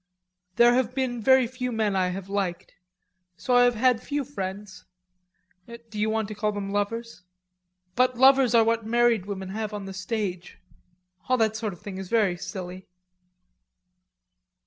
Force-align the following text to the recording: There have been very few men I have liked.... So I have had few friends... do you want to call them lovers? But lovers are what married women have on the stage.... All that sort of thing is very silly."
There 0.55 0.73
have 0.73 0.95
been 0.95 1.21
very 1.21 1.45
few 1.45 1.71
men 1.71 1.95
I 1.95 2.07
have 2.07 2.27
liked.... 2.27 2.73
So 3.37 3.53
I 3.55 3.65
have 3.65 3.75
had 3.75 4.01
few 4.01 4.23
friends... 4.25 4.83
do 5.67 5.99
you 5.99 6.09
want 6.09 6.27
to 6.29 6.33
call 6.33 6.51
them 6.51 6.71
lovers? 6.71 7.21
But 7.93 8.17
lovers 8.17 8.55
are 8.55 8.63
what 8.63 8.83
married 8.83 9.27
women 9.27 9.49
have 9.49 9.75
on 9.75 9.85
the 9.85 9.93
stage.... 9.93 10.57
All 11.29 11.37
that 11.37 11.55
sort 11.55 11.71
of 11.73 11.81
thing 11.81 11.99
is 11.99 12.09
very 12.09 12.35
silly." 12.35 12.87